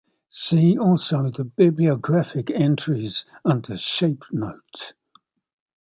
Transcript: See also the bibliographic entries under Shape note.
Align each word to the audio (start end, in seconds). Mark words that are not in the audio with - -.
See 0.31 0.79
also 0.79 1.29
the 1.29 1.43
bibliographic 1.43 2.49
entries 2.49 3.27
under 3.45 3.77
Shape 3.77 4.23
note. 4.31 4.93